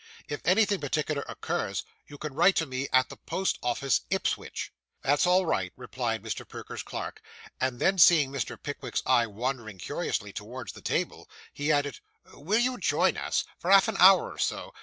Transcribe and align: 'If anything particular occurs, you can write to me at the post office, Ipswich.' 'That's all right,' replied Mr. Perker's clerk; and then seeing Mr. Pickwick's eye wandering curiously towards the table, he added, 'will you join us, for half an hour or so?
'If 0.27 0.41
anything 0.45 0.81
particular 0.81 1.21
occurs, 1.29 1.83
you 2.07 2.17
can 2.17 2.33
write 2.33 2.55
to 2.55 2.65
me 2.65 2.87
at 2.91 3.09
the 3.09 3.17
post 3.17 3.59
office, 3.61 4.01
Ipswich.' 4.09 4.73
'That's 5.03 5.27
all 5.27 5.45
right,' 5.45 5.73
replied 5.77 6.23
Mr. 6.23 6.43
Perker's 6.49 6.81
clerk; 6.81 7.21
and 7.59 7.79
then 7.79 7.99
seeing 7.99 8.31
Mr. 8.31 8.57
Pickwick's 8.59 9.03
eye 9.05 9.27
wandering 9.27 9.77
curiously 9.77 10.33
towards 10.33 10.71
the 10.73 10.81
table, 10.81 11.29
he 11.53 11.71
added, 11.71 11.99
'will 12.33 12.57
you 12.57 12.79
join 12.79 13.15
us, 13.15 13.43
for 13.59 13.69
half 13.69 13.87
an 13.87 13.97
hour 13.99 14.31
or 14.31 14.39
so? 14.39 14.73